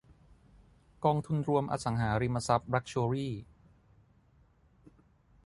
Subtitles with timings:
[1.05, 3.33] กองทุนรวมอสังหาริมทรัพย์ลักซ์ชัวรี่